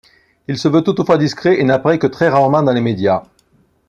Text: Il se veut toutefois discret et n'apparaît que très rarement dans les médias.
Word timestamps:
Il 0.47 0.57
se 0.57 0.67
veut 0.67 0.81
toutefois 0.81 1.19
discret 1.19 1.59
et 1.59 1.63
n'apparaît 1.63 1.99
que 1.99 2.07
très 2.07 2.27
rarement 2.27 2.63
dans 2.63 2.73
les 2.73 2.81
médias. 2.81 3.21